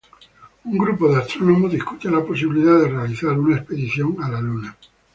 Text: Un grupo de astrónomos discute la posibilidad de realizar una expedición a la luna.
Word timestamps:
Un 0.69 0.79
grupo 0.79 1.09
de 1.11 1.17
astrónomos 1.21 1.71
discute 1.73 2.09
la 2.09 2.25
posibilidad 2.25 2.79
de 2.79 2.89
realizar 2.89 3.33
una 3.37 3.57
expedición 3.57 4.17
a 4.19 4.29
la 4.31 4.41
luna. 4.41 4.75